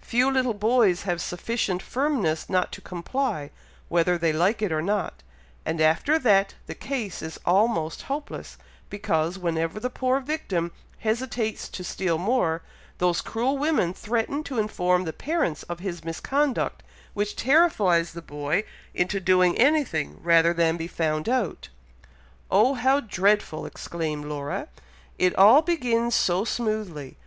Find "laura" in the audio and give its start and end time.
24.24-24.68